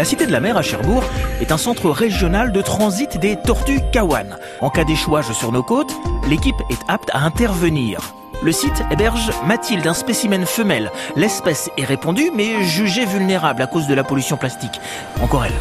[0.00, 1.04] La Cité de la Mer à Cherbourg
[1.42, 4.38] est un centre régional de transit des tortues kawan.
[4.62, 5.92] En cas d'échouage sur nos côtes,
[6.26, 8.14] l'équipe est apte à intervenir.
[8.42, 10.90] Le site héberge Mathilde, un spécimen femelle.
[11.16, 14.80] L'espèce est répandue, mais jugée vulnérable à cause de la pollution plastique.
[15.20, 15.52] Encore elle.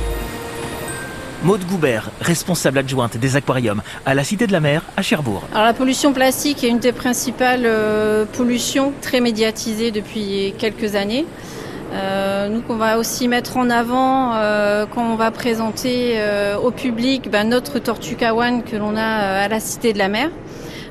[1.44, 5.44] Maude Goubert, responsable adjointe des aquariums à la Cité de la Mer à Cherbourg.
[5.52, 11.26] Alors la pollution plastique est une des principales euh, pollutions très médiatisées depuis quelques années.
[11.92, 16.72] Euh, nous, on va aussi mettre en avant euh, quand on va présenter euh, au
[16.72, 20.30] public ben, notre tortue kawan que l'on a euh, à la Cité de la Mer.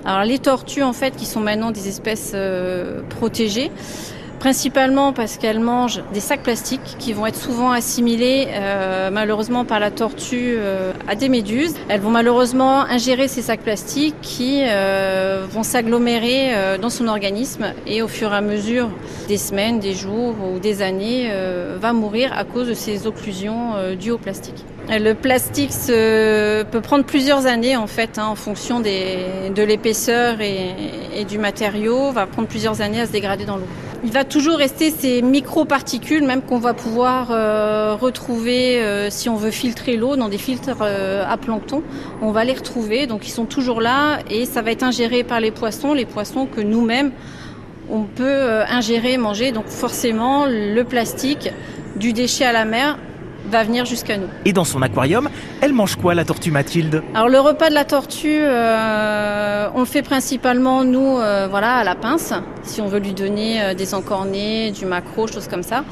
[0.04, 3.70] Alors les tortues en fait qui sont maintenant des espèces euh, protégées,
[4.38, 9.80] principalement parce qu'elles mangent des sacs plastiques qui vont être souvent assimilés euh, malheureusement par
[9.80, 11.74] la tortue euh, à des méduses.
[11.88, 18.02] Elles vont malheureusement ingérer ces sacs plastiques qui euh, vont s'agglomérer dans son organisme et
[18.02, 18.90] au fur et à mesure
[19.28, 21.30] des semaines, des jours ou des années
[21.80, 24.64] va mourir à cause de ces occlusions dues au plastique.
[24.88, 31.38] Le plastique peut prendre plusieurs années en fait, hein, en fonction de l'épaisseur et, du
[31.38, 33.66] matériau, va prendre plusieurs années à se dégrader dans l'eau.
[34.04, 39.34] Il va toujours rester ces micro-particules, même qu'on va pouvoir euh, retrouver euh, si on
[39.34, 41.82] veut filtrer l'eau dans des filtres euh, à plancton.
[42.22, 45.40] On va les retrouver, donc ils sont toujours là et ça va être ingéré par
[45.40, 47.10] les poissons, les poissons que nous-mêmes
[47.90, 49.50] on peut ingérer, manger.
[49.50, 51.50] Donc forcément, le plastique
[51.96, 52.98] du déchet à la mer
[53.46, 54.28] va venir jusqu'à nous.
[54.44, 55.28] Et dans son aquarium,
[55.60, 57.02] elle mange quoi la tortue Mathilde?
[57.14, 61.84] Alors le repas de la tortue, euh, on le fait principalement nous, euh, voilà, à
[61.84, 65.84] la pince, si on veut lui donner euh, des encornés, du maquereau, choses comme ça.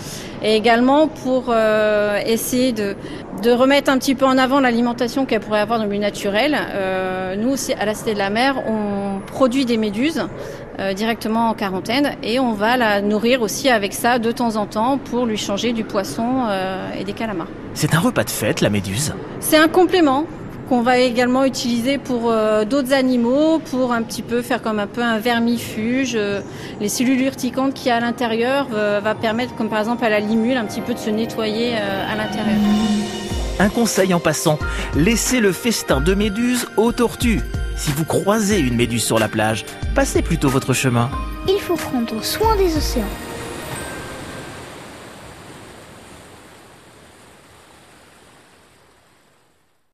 [0.42, 2.94] Et également pour euh, essayer de,
[3.42, 6.56] de remettre un petit peu en avant l'alimentation qu'elle pourrait avoir dans le milieu naturel.
[6.74, 10.26] Euh, nous aussi, à la Cité de la Mer, on produit des méduses
[10.78, 14.66] euh, directement en quarantaine et on va la nourrir aussi avec ça de temps en
[14.66, 17.46] temps pour lui changer du poisson euh, et des calamars.
[17.72, 19.14] C'est un repas de fête, la méduse?
[19.40, 20.26] C'est un complément
[20.68, 24.86] qu'on va également utiliser pour euh, d'autres animaux, pour un petit peu faire comme un
[24.86, 26.18] peu un vermifuge.
[26.80, 30.20] Les cellules urticantes qu'il y a à l'intérieur va permettre, comme par exemple à la
[30.20, 32.58] limule, un petit peu de se nettoyer à l'intérieur.
[33.58, 34.58] Un conseil en passant,
[34.94, 37.40] laissez le festin de méduses aux tortues.
[37.76, 41.10] Si vous croisez une méduse sur la plage, passez plutôt votre chemin.
[41.46, 43.04] Il faut prendre soin des océans.